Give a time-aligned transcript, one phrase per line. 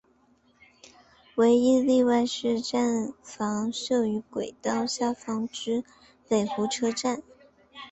[1.35, 5.83] 唯一例外是站房设于轨道下方之
[6.27, 7.21] 北湖车站。